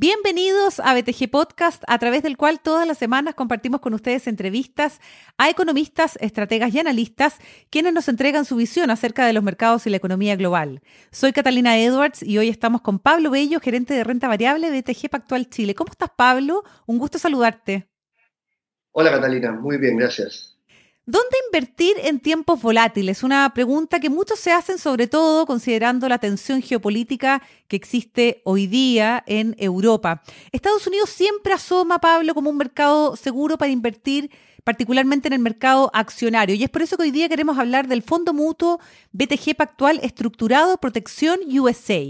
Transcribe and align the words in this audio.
Bienvenidos 0.00 0.80
a 0.80 0.94
BTG 0.94 1.30
Podcast, 1.30 1.82
a 1.86 1.98
través 1.98 2.22
del 2.22 2.36
cual 2.36 2.60
todas 2.60 2.86
las 2.86 2.98
semanas 2.98 3.34
compartimos 3.34 3.80
con 3.80 3.94
ustedes 3.94 4.26
entrevistas 4.26 5.00
a 5.36 5.48
economistas, 5.48 6.18
estrategas 6.20 6.74
y 6.74 6.80
analistas, 6.80 7.36
quienes 7.70 7.92
nos 7.92 8.08
entregan 8.08 8.44
su 8.44 8.56
visión 8.56 8.90
acerca 8.90 9.26
de 9.26 9.32
los 9.32 9.44
mercados 9.44 9.86
y 9.86 9.90
la 9.90 9.96
economía 9.96 10.34
global. 10.34 10.82
Soy 11.12 11.32
Catalina 11.32 11.78
Edwards 11.78 12.22
y 12.22 12.38
hoy 12.38 12.48
estamos 12.48 12.80
con 12.80 12.98
Pablo 12.98 13.30
Bello, 13.30 13.60
gerente 13.60 13.94
de 13.94 14.02
renta 14.02 14.26
variable 14.28 14.70
de 14.70 14.82
BTG 14.82 15.08
Pactual 15.08 15.48
Chile. 15.48 15.74
¿Cómo 15.74 15.90
estás, 15.90 16.10
Pablo? 16.16 16.64
Un 16.86 16.98
gusto 16.98 17.18
saludarte. 17.18 17.88
Hola, 18.92 19.12
Catalina. 19.12 19.52
Muy 19.52 19.78
bien, 19.78 19.96
gracias. 19.96 20.57
¿Dónde 21.10 21.38
invertir 21.46 21.96
en 22.04 22.20
tiempos 22.20 22.60
volátiles? 22.60 23.22
Una 23.22 23.50
pregunta 23.54 23.98
que 23.98 24.10
muchos 24.10 24.38
se 24.38 24.52
hacen, 24.52 24.76
sobre 24.76 25.06
todo 25.06 25.46
considerando 25.46 26.06
la 26.06 26.18
tensión 26.18 26.60
geopolítica 26.60 27.40
que 27.66 27.76
existe 27.76 28.42
hoy 28.44 28.66
día 28.66 29.24
en 29.26 29.56
Europa. 29.58 30.22
Estados 30.52 30.86
Unidos 30.86 31.08
siempre 31.08 31.54
asoma, 31.54 31.98
Pablo, 31.98 32.34
como 32.34 32.50
un 32.50 32.58
mercado 32.58 33.16
seguro 33.16 33.56
para 33.56 33.72
invertir, 33.72 34.30
particularmente 34.64 35.28
en 35.28 35.32
el 35.32 35.38
mercado 35.38 35.90
accionario. 35.94 36.54
Y 36.54 36.64
es 36.64 36.68
por 36.68 36.82
eso 36.82 36.98
que 36.98 37.04
hoy 37.04 37.10
día 37.10 37.30
queremos 37.30 37.56
hablar 37.56 37.88
del 37.88 38.02
Fondo 38.02 38.34
Mutuo 38.34 38.78
BTG 39.12 39.56
Pactual 39.56 40.00
Estructurado 40.02 40.76
Protección 40.76 41.40
USA. 41.58 42.02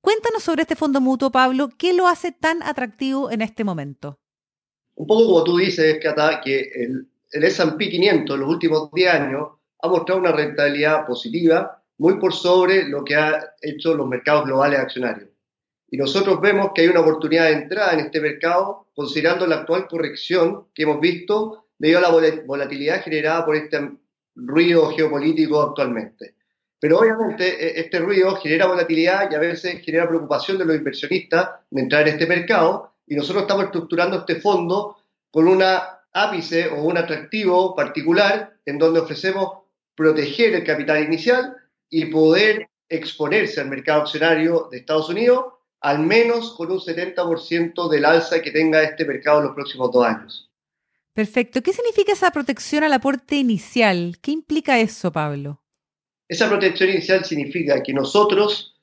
Cuéntanos 0.00 0.44
sobre 0.44 0.62
este 0.62 0.76
fondo 0.76 1.00
mutuo, 1.00 1.32
Pablo. 1.32 1.68
¿Qué 1.76 1.92
lo 1.92 2.06
hace 2.06 2.30
tan 2.30 2.62
atractivo 2.62 3.28
en 3.28 3.42
este 3.42 3.64
momento? 3.64 4.20
Un 4.94 5.08
poco 5.08 5.26
como 5.26 5.42
tú 5.42 5.56
dices, 5.56 5.98
Cata, 6.00 6.40
que 6.40 6.60
el 6.60 7.08
el 7.32 7.44
S&P 7.44 7.88
500 7.90 8.34
en 8.34 8.40
los 8.40 8.50
últimos 8.50 8.90
10 8.92 9.14
años 9.14 9.48
ha 9.80 9.88
mostrado 9.88 10.20
una 10.20 10.32
rentabilidad 10.32 11.06
positiva 11.06 11.82
muy 11.98 12.18
por 12.18 12.32
sobre 12.32 12.88
lo 12.88 13.04
que 13.04 13.16
han 13.16 13.34
hecho 13.60 13.94
los 13.94 14.06
mercados 14.06 14.44
globales 14.44 14.80
accionarios. 14.80 15.30
Y 15.88 15.96
nosotros 15.96 16.40
vemos 16.40 16.72
que 16.74 16.82
hay 16.82 16.88
una 16.88 17.00
oportunidad 17.00 17.46
de 17.46 17.52
entrada 17.52 17.92
en 17.92 18.00
este 18.00 18.20
mercado 18.20 18.88
considerando 18.94 19.46
la 19.46 19.56
actual 19.56 19.86
corrección 19.86 20.66
que 20.74 20.82
hemos 20.82 21.00
visto 21.00 21.68
debido 21.78 21.98
a 21.98 22.02
la 22.02 22.42
volatilidad 22.44 23.02
generada 23.02 23.44
por 23.44 23.56
este 23.56 23.92
ruido 24.34 24.90
geopolítico 24.90 25.62
actualmente. 25.62 26.34
Pero 26.78 26.98
obviamente 26.98 27.46
e-, 27.46 27.80
este 27.80 27.98
ruido 28.00 28.36
genera 28.36 28.66
volatilidad 28.66 29.30
y 29.30 29.34
a 29.34 29.38
veces 29.38 29.80
genera 29.82 30.08
preocupación 30.08 30.58
de 30.58 30.64
los 30.64 30.76
inversionistas 30.76 31.50
de 31.70 31.82
entrar 31.82 32.02
en 32.02 32.14
este 32.14 32.26
mercado 32.26 32.94
y 33.06 33.14
nosotros 33.14 33.42
estamos 33.42 33.66
estructurando 33.66 34.18
este 34.18 34.36
fondo 34.36 34.96
con 35.30 35.46
una 35.46 35.95
ápice 36.16 36.68
o 36.68 36.82
un 36.82 36.96
atractivo 36.96 37.74
particular 37.74 38.56
en 38.64 38.78
donde 38.78 39.00
ofrecemos 39.00 39.64
proteger 39.94 40.54
el 40.54 40.64
capital 40.64 41.02
inicial 41.04 41.54
y 41.90 42.06
poder 42.06 42.68
exponerse 42.88 43.60
al 43.60 43.68
mercado 43.68 44.02
accionario 44.02 44.68
de 44.70 44.78
Estados 44.78 45.08
Unidos 45.08 45.44
al 45.80 46.00
menos 46.00 46.54
con 46.54 46.70
un 46.72 46.78
70% 46.78 47.88
del 47.88 48.04
alza 48.04 48.40
que 48.40 48.50
tenga 48.50 48.82
este 48.82 49.04
mercado 49.04 49.38
en 49.38 49.46
los 49.46 49.54
próximos 49.54 49.92
dos 49.92 50.06
años. 50.06 50.50
Perfecto. 51.12 51.62
¿Qué 51.62 51.72
significa 51.72 52.12
esa 52.12 52.30
protección 52.30 52.82
al 52.84 52.92
aporte 52.92 53.36
inicial? 53.36 54.18
¿Qué 54.20 54.32
implica 54.32 54.78
eso, 54.80 55.12
Pablo? 55.12 55.62
Esa 56.28 56.48
protección 56.48 56.90
inicial 56.90 57.24
significa 57.24 57.82
que 57.82 57.92
nosotros 57.92 58.75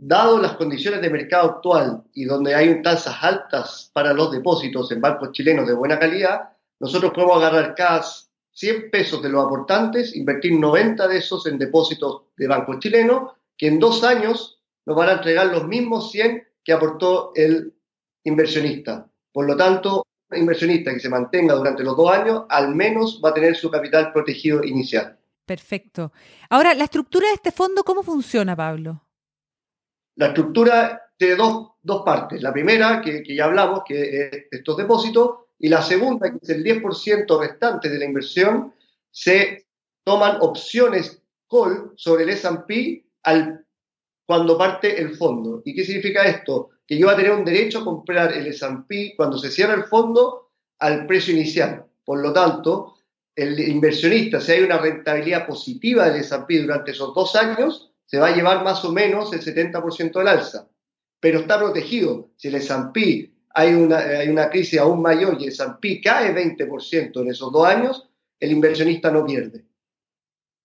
Dado 0.00 0.38
las 0.38 0.52
condiciones 0.52 1.00
de 1.00 1.10
mercado 1.10 1.50
actual 1.50 2.04
y 2.14 2.24
donde 2.24 2.54
hay 2.54 2.80
tasas 2.82 3.16
altas 3.20 3.90
para 3.92 4.12
los 4.12 4.30
depósitos 4.30 4.92
en 4.92 5.00
bancos 5.00 5.32
chilenos 5.32 5.66
de 5.66 5.74
buena 5.74 5.98
calidad, 5.98 6.50
nosotros 6.78 7.10
podemos 7.12 7.38
agarrar 7.38 7.74
cada 7.74 8.04
100 8.52 8.90
pesos 8.92 9.20
de 9.20 9.28
los 9.28 9.44
aportantes, 9.44 10.14
invertir 10.14 10.52
90 10.52 11.08
de 11.08 11.18
esos 11.18 11.46
en 11.46 11.58
depósitos 11.58 12.22
de 12.36 12.46
bancos 12.46 12.78
chilenos, 12.78 13.32
que 13.56 13.66
en 13.66 13.80
dos 13.80 14.04
años 14.04 14.60
nos 14.86 14.96
van 14.96 15.08
a 15.08 15.12
entregar 15.14 15.46
los 15.46 15.66
mismos 15.66 16.12
100 16.12 16.46
que 16.62 16.72
aportó 16.72 17.32
el 17.34 17.74
inversionista. 18.22 19.08
Por 19.32 19.46
lo 19.46 19.56
tanto, 19.56 20.04
un 20.30 20.38
inversionista 20.38 20.92
que 20.92 21.00
se 21.00 21.08
mantenga 21.08 21.54
durante 21.54 21.82
los 21.82 21.96
dos 21.96 22.12
años, 22.12 22.44
al 22.48 22.72
menos 22.74 23.20
va 23.24 23.30
a 23.30 23.34
tener 23.34 23.56
su 23.56 23.68
capital 23.68 24.12
protegido 24.12 24.62
inicial. 24.62 25.18
Perfecto. 25.44 26.12
Ahora, 26.50 26.74
la 26.74 26.84
estructura 26.84 27.26
de 27.26 27.34
este 27.34 27.50
fondo, 27.50 27.82
¿cómo 27.82 28.04
funciona, 28.04 28.54
Pablo? 28.54 29.07
La 30.18 30.28
estructura 30.28 31.00
tiene 31.16 31.36
dos, 31.36 31.68
dos 31.80 32.02
partes. 32.04 32.42
La 32.42 32.52
primera, 32.52 33.00
que, 33.00 33.22
que, 33.22 33.36
ya 33.36 33.44
hablamos, 33.44 33.82
que 33.86 34.26
es 34.26 34.30
estos 34.50 34.76
depósitos, 34.76 35.30
y 35.60 35.68
la 35.68 35.80
segunda, 35.80 36.28
que 36.30 36.38
es 36.42 36.48
el 36.50 36.64
10% 36.64 37.40
restante 37.40 37.88
de 37.88 37.98
la 38.00 38.04
inversión, 38.04 38.74
se 39.12 39.66
toman 40.04 40.38
opciones 40.40 41.22
call 41.48 41.92
sobre 41.94 42.24
el 42.24 42.30
S&P 42.30 43.06
al, 43.22 43.64
cuando 44.26 44.58
parte 44.58 45.00
el 45.00 45.16
fondo. 45.16 45.62
¿Y 45.64 45.72
qué 45.72 45.84
significa 45.84 46.24
esto? 46.24 46.70
Que 46.84 46.98
yo 46.98 47.06
voy 47.06 47.14
a 47.14 47.16
tener 47.16 47.32
un 47.32 47.44
derecho 47.44 47.78
a 47.78 47.84
comprar 47.84 48.32
el 48.32 48.48
S&P 48.48 49.14
cuando 49.16 49.38
se 49.38 49.52
cierra 49.52 49.74
el 49.74 49.84
fondo 49.84 50.50
al 50.80 51.06
precio 51.06 51.32
inicial. 51.32 51.86
Por 52.04 52.20
lo 52.20 52.32
tanto, 52.32 52.96
el 53.36 53.56
inversionista, 53.60 54.40
si 54.40 54.50
hay 54.50 54.64
una 54.64 54.78
rentabilidad 54.78 55.46
positiva 55.46 56.08
del 56.08 56.22
S&P 56.22 56.62
durante 56.62 56.90
esos 56.90 57.14
dos 57.14 57.36
años, 57.36 57.87
se 58.08 58.18
va 58.18 58.28
a 58.28 58.34
llevar 58.34 58.64
más 58.64 58.82
o 58.86 58.92
menos 58.92 59.32
el 59.34 59.40
70% 59.40 60.12
del 60.12 60.28
alza, 60.28 60.66
pero 61.20 61.40
está 61.40 61.58
protegido. 61.58 62.30
Si 62.36 62.48
el 62.48 62.54
S&P 62.54 63.30
hay 63.50 63.74
una, 63.74 63.98
hay 63.98 64.28
una 64.30 64.48
crisis 64.48 64.80
aún 64.80 65.02
mayor 65.02 65.36
y 65.38 65.44
el 65.44 65.50
S&P 65.50 66.00
cae 66.02 66.34
20% 66.34 67.20
en 67.20 67.30
esos 67.30 67.52
dos 67.52 67.66
años, 67.66 68.08
el 68.40 68.52
inversionista 68.52 69.10
no 69.10 69.26
pierde. 69.26 69.66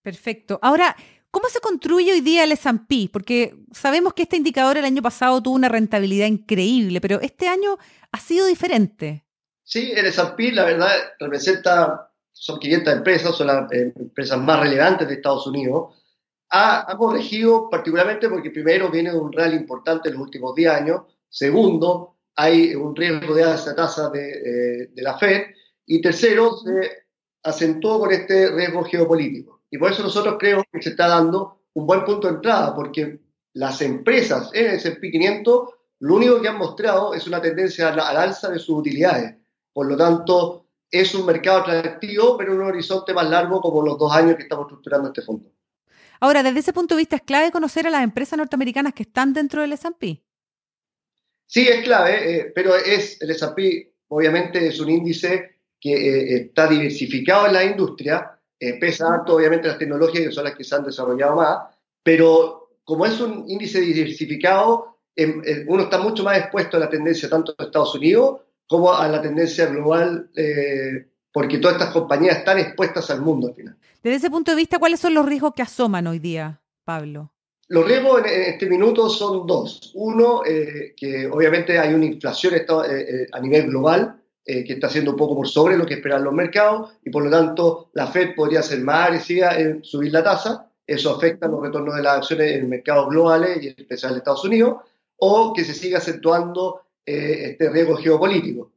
Perfecto. 0.01 0.57
Ahora, 0.61 0.95
¿cómo 1.31 1.49
se 1.49 1.59
construye 1.59 2.13
hoy 2.13 2.21
día 2.21 2.45
el 2.45 2.53
S&P? 2.53 3.09
Porque 3.11 3.53
sabemos 3.73 4.13
que 4.13 4.23
este 4.23 4.37
indicador 4.37 4.77
el 4.77 4.85
año 4.85 5.01
pasado 5.01 5.43
tuvo 5.43 5.55
una 5.55 5.69
rentabilidad 5.69 6.27
increíble, 6.27 7.01
pero 7.01 7.19
este 7.19 7.49
año 7.49 7.77
ha 8.11 8.19
sido 8.21 8.45
diferente. 8.47 9.25
Sí, 9.63 9.91
el 9.93 10.05
S&P, 10.05 10.53
la 10.53 10.63
verdad, 10.63 10.91
representa, 11.19 12.09
son 12.31 12.57
500 12.57 12.93
empresas, 12.93 13.35
son 13.35 13.47
las 13.47 13.69
eh, 13.73 13.91
empresas 13.97 14.39
más 14.39 14.61
relevantes 14.61 15.09
de 15.09 15.15
Estados 15.15 15.45
Unidos, 15.45 16.02
ha, 16.55 16.95
corregido 16.97 17.67
particularmente 17.69 18.29
porque 18.29 18.51
primero 18.51 18.91
viene 18.91 19.11
de 19.11 19.17
un 19.17 19.33
rally 19.33 19.55
importante 19.55 20.09
en 20.09 20.15
los 20.15 20.23
últimos 20.23 20.53
10 20.53 20.71
años, 20.71 21.01
segundo, 21.27 22.17
hay 22.35 22.75
un 22.75 22.95
riesgo 22.95 23.33
de 23.33 23.43
alza 23.43 23.75
tasa 23.75 24.09
de, 24.11 24.29
eh, 24.29 24.89
de 24.93 25.01
la 25.01 25.17
Fed, 25.17 25.47
y 25.85 25.99
tercero, 25.99 26.55
se 26.57 27.05
acentuó 27.43 27.99
con 27.99 28.11
este 28.11 28.51
riesgo 28.51 28.83
geopolítico. 28.83 29.63
Y 29.69 29.77
por 29.77 29.91
eso 29.91 30.03
nosotros 30.03 30.35
creemos 30.39 30.65
que 30.71 30.81
se 30.81 30.89
está 30.89 31.07
dando 31.07 31.63
un 31.73 31.87
buen 31.87 32.05
punto 32.05 32.27
de 32.27 32.35
entrada, 32.35 32.75
porque 32.75 33.19
las 33.53 33.81
empresas 33.81 34.51
en 34.53 34.67
el 34.67 34.75
S&P 34.75 35.11
500 35.11 35.69
lo 35.99 36.15
único 36.15 36.39
que 36.39 36.49
han 36.49 36.57
mostrado 36.57 37.13
es 37.13 37.25
una 37.27 37.41
tendencia 37.41 37.89
al 37.89 38.17
alza 38.17 38.49
de 38.49 38.59
sus 38.59 38.77
utilidades. 38.77 39.35
Por 39.71 39.87
lo 39.87 39.97
tanto, 39.97 40.67
es 40.91 41.15
un 41.15 41.25
mercado 41.25 41.61
atractivo, 41.61 42.37
pero 42.37 42.53
en 42.53 42.59
un 42.59 42.67
horizonte 42.67 43.13
más 43.13 43.27
largo 43.29 43.59
como 43.59 43.81
los 43.81 43.97
dos 43.97 44.13
años 44.13 44.35
que 44.35 44.43
estamos 44.43 44.65
estructurando 44.65 45.07
este 45.07 45.23
fondo. 45.23 45.49
Ahora, 46.23 46.41
desde 46.41 46.59
ese 46.59 46.71
punto 46.71 46.95
de 46.95 46.99
vista, 46.99 47.17
¿es 47.17 47.21
clave 47.23 47.51
conocer 47.51 47.85
a 47.85 47.89
las 47.89 48.01
empresas 48.01 48.37
norteamericanas 48.37 48.93
que 48.93 49.03
están 49.03 49.33
dentro 49.33 49.59
del 49.59 49.73
S&P? 49.73 50.23
Sí, 51.45 51.67
es 51.67 51.83
clave, 51.83 52.13
eh, 52.13 52.51
pero 52.55 52.77
es 52.77 53.21
el 53.21 53.31
S&P 53.31 53.93
obviamente 54.07 54.65
es 54.65 54.79
un 54.79 54.89
índice 54.89 55.57
que 55.81 55.91
eh, 55.91 56.35
está 56.43 56.67
diversificado 56.67 57.47
en 57.47 57.53
la 57.53 57.65
industria, 57.65 58.39
eh, 58.57 58.79
pesa 58.79 59.21
obviamente 59.27 59.67
las 59.67 59.77
tecnologías 59.77 60.27
que 60.27 60.31
son 60.31 60.45
las 60.45 60.55
que 60.55 60.63
se 60.63 60.73
han 60.73 60.85
desarrollado 60.85 61.35
más, 61.35 61.57
pero 62.01 62.77
como 62.85 63.05
es 63.05 63.19
un 63.19 63.43
índice 63.49 63.81
diversificado, 63.81 64.99
em, 65.17 65.41
uno 65.67 65.83
está 65.83 65.97
mucho 65.97 66.23
más 66.23 66.37
expuesto 66.37 66.77
a 66.77 66.79
la 66.79 66.89
tendencia 66.89 67.27
tanto 67.27 67.53
de 67.53 67.65
Estados 67.65 67.95
Unidos 67.95 68.39
como 68.65 68.93
a 68.93 69.09
la 69.09 69.21
tendencia 69.21 69.65
global 69.65 70.31
porque 71.33 71.57
todas 71.57 71.77
estas 71.77 71.91
compañías 71.91 72.37
están 72.37 72.59
expuestas 72.59 73.09
al 73.09 73.21
mundo 73.21 73.47
al 73.47 73.55
final. 73.55 73.75
Desde 74.01 74.17
ese 74.17 74.29
punto 74.29 74.51
de 74.51 74.57
vista, 74.57 74.79
¿cuáles 74.79 74.99
son 74.99 75.13
los 75.13 75.25
riesgos 75.25 75.53
que 75.55 75.63
asoman 75.63 76.05
hoy 76.07 76.19
día, 76.19 76.61
Pablo? 76.85 77.33
Los 77.69 77.87
riesgos 77.87 78.21
en 78.25 78.53
este 78.53 78.67
minuto 78.67 79.09
son 79.09 79.47
dos. 79.47 79.91
Uno, 79.95 80.43
eh, 80.45 80.93
que 80.95 81.27
obviamente 81.27 81.79
hay 81.79 81.93
una 81.93 82.05
inflación 82.05 82.53
eh, 82.53 82.65
eh, 82.69 83.27
a 83.31 83.39
nivel 83.39 83.67
global 83.67 84.19
que 84.45 84.73
está 84.73 84.89
siendo 84.89 85.11
un 85.11 85.17
poco 85.17 85.37
por 85.37 85.47
sobre 85.47 85.77
lo 85.77 85.85
que 85.85 85.93
esperan 85.93 86.25
los 86.25 86.33
mercados 86.33 86.95
y 87.05 87.09
por 87.09 87.23
lo 87.23 87.31
tanto 87.31 87.91
la 87.93 88.07
Fed 88.07 88.35
podría 88.35 88.61
ser 88.61 88.81
más 88.81 89.07
agresiva 89.07 89.57
en 89.57 89.81
subir 89.85 90.11
la 90.11 90.21
tasa. 90.21 90.69
Eso 90.85 91.15
afecta 91.15 91.47
los 91.47 91.61
retornos 91.61 91.95
de 91.95 92.03
las 92.03 92.17
acciones 92.17 92.51
en 92.57 92.67
mercados 92.67 93.07
globales 93.07 93.63
y 93.63 93.69
en 93.69 93.75
especial 93.77 94.11
en 94.11 94.17
Estados 94.17 94.43
Unidos. 94.43 94.81
O 95.15 95.53
que 95.53 95.63
se 95.63 95.73
siga 95.73 95.99
acentuando 95.99 96.81
este 97.05 97.69
riesgo 97.69 97.95
geopolítico. 97.95 98.73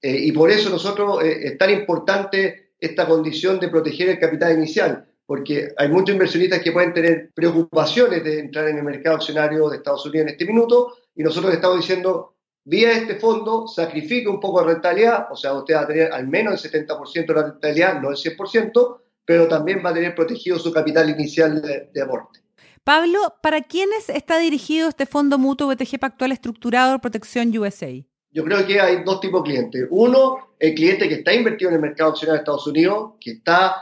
Eh, 0.00 0.16
y 0.26 0.32
por 0.32 0.50
eso 0.50 0.70
nosotros 0.70 1.22
eh, 1.22 1.40
es 1.42 1.58
tan 1.58 1.70
importante 1.70 2.72
esta 2.78 3.06
condición 3.06 3.58
de 3.58 3.68
proteger 3.68 4.10
el 4.10 4.18
capital 4.18 4.52
inicial, 4.52 5.06
porque 5.26 5.68
hay 5.76 5.88
muchos 5.88 6.14
inversionistas 6.14 6.60
que 6.60 6.72
pueden 6.72 6.94
tener 6.94 7.30
preocupaciones 7.34 8.22
de 8.22 8.38
entrar 8.38 8.68
en 8.68 8.78
el 8.78 8.84
mercado 8.84 9.16
accionario 9.16 9.68
de 9.68 9.78
Estados 9.78 10.06
Unidos 10.06 10.28
en 10.28 10.32
este 10.32 10.44
minuto, 10.46 10.94
y 11.14 11.22
nosotros 11.22 11.52
estamos 11.52 11.78
diciendo, 11.78 12.36
vía 12.64 12.92
este 12.92 13.16
fondo, 13.16 13.66
sacrifique 13.66 14.28
un 14.28 14.38
poco 14.38 14.60
de 14.60 14.74
rentabilidad, 14.74 15.26
o 15.32 15.36
sea, 15.36 15.54
usted 15.54 15.74
va 15.74 15.80
a 15.80 15.86
tener 15.86 16.12
al 16.12 16.28
menos 16.28 16.64
el 16.64 16.86
70% 16.86 17.26
de 17.26 17.34
la 17.34 17.42
rentabilidad, 17.42 18.00
no 18.00 18.10
el 18.10 18.16
100%, 18.16 19.00
pero 19.24 19.48
también 19.48 19.82
va 19.84 19.90
a 19.90 19.94
tener 19.94 20.14
protegido 20.14 20.58
su 20.58 20.72
capital 20.72 21.10
inicial 21.10 21.60
de, 21.60 22.02
aporte. 22.02 22.40
Pablo, 22.84 23.34
¿para 23.42 23.60
quiénes 23.60 24.08
está 24.08 24.38
dirigido 24.38 24.88
este 24.88 25.04
fondo 25.04 25.36
mutuo 25.36 25.68
BTG 25.68 25.98
Pactual 25.98 26.32
estructurado 26.32 26.98
Protección 26.98 27.56
USA? 27.58 28.07
Yo 28.30 28.44
creo 28.44 28.66
que 28.66 28.80
hay 28.80 29.02
dos 29.04 29.20
tipos 29.20 29.42
de 29.42 29.50
clientes. 29.50 29.86
Uno, 29.90 30.54
el 30.58 30.74
cliente 30.74 31.08
que 31.08 31.16
está 31.16 31.32
invertido 31.32 31.70
en 31.70 31.76
el 31.76 31.82
mercado 31.82 32.10
accionario 32.10 32.34
de 32.34 32.42
Estados 32.42 32.66
Unidos, 32.66 33.12
que 33.20 33.32
está 33.32 33.76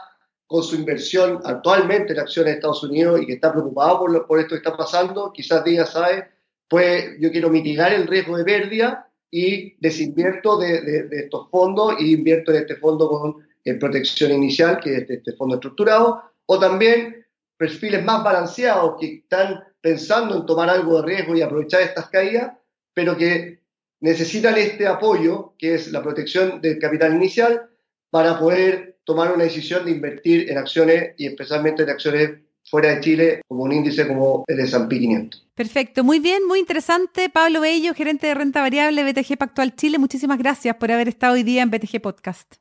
con 0.46 0.62
su 0.62 0.76
inversión 0.76 1.40
actualmente 1.44 2.12
en 2.12 2.20
acciones 2.20 2.52
de 2.52 2.56
Estados 2.56 2.82
Unidos 2.84 3.20
y 3.20 3.26
que 3.26 3.32
está 3.34 3.52
preocupado 3.52 3.98
por, 3.98 4.26
por 4.26 4.38
esto 4.38 4.50
que 4.50 4.58
está 4.58 4.76
pasando, 4.76 5.32
quizás 5.32 5.64
diga, 5.64 5.84
¿sabe? 5.86 6.28
Pues 6.68 7.16
yo 7.18 7.30
quiero 7.32 7.50
mitigar 7.50 7.92
el 7.92 8.06
riesgo 8.06 8.36
de 8.36 8.44
pérdida 8.44 9.10
y 9.30 9.76
desinvierto 9.80 10.56
de, 10.56 10.80
de, 10.80 11.18
estos 11.18 11.50
fondos 11.50 11.94
y 11.98 12.14
invierto 12.14 12.52
en 12.52 12.58
este 12.58 12.76
fondo 12.76 13.08
con 13.08 13.46
protección 13.80 14.32
inicial, 14.32 14.78
que 14.78 14.92
es 14.92 14.98
este, 15.02 15.14
este 15.14 15.32
fondo 15.32 15.56
estructurado, 15.56 16.22
o 16.46 16.58
también 16.58 17.26
perfiles 17.56 18.04
más 18.04 18.22
balanceados 18.22 18.96
que 19.00 19.14
están 19.16 19.64
pensando 19.80 20.36
en 20.36 20.46
tomar 20.46 20.70
algo 20.70 21.00
de 21.00 21.06
riesgo 21.06 21.34
y 21.34 21.42
aprovechar 21.42 21.80
estas 21.82 22.08
caídas, 22.08 22.52
pero 22.94 23.16
que 23.16 23.65
necesitan 24.00 24.56
este 24.56 24.86
apoyo, 24.86 25.54
que 25.58 25.74
es 25.74 25.90
la 25.92 26.02
protección 26.02 26.60
del 26.60 26.78
capital 26.78 27.14
inicial, 27.14 27.70
para 28.10 28.38
poder 28.38 28.98
tomar 29.04 29.32
una 29.32 29.44
decisión 29.44 29.84
de 29.84 29.92
invertir 29.92 30.50
en 30.50 30.58
acciones 30.58 31.14
y 31.16 31.26
especialmente 31.26 31.82
en 31.82 31.90
acciones 31.90 32.30
fuera 32.68 32.94
de 32.94 33.00
Chile, 33.00 33.40
como 33.46 33.62
un 33.62 33.72
índice 33.72 34.06
como 34.08 34.44
el 34.48 34.56
de 34.56 34.64
S&P 34.64 34.98
500. 34.98 35.48
Perfecto, 35.54 36.04
muy 36.04 36.18
bien, 36.18 36.46
muy 36.46 36.58
interesante. 36.58 37.30
Pablo 37.30 37.60
Bello, 37.60 37.94
gerente 37.94 38.26
de 38.26 38.34
renta 38.34 38.60
variable 38.60 39.04
BTG 39.04 39.38
Pactual 39.38 39.76
Chile, 39.76 39.98
muchísimas 39.98 40.38
gracias 40.38 40.76
por 40.76 40.90
haber 40.90 41.08
estado 41.08 41.34
hoy 41.34 41.44
día 41.44 41.62
en 41.62 41.70
BTG 41.70 42.00
Podcast. 42.00 42.56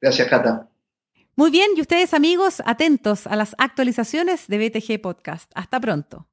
Gracias, 0.00 0.28
Cata. 0.28 0.68
Muy 1.36 1.50
bien, 1.50 1.70
y 1.76 1.80
ustedes 1.80 2.12
amigos, 2.12 2.62
atentos 2.66 3.26
a 3.26 3.36
las 3.36 3.54
actualizaciones 3.58 4.48
de 4.48 4.58
BTG 4.68 5.00
Podcast. 5.00 5.50
Hasta 5.54 5.80
pronto. 5.80 6.26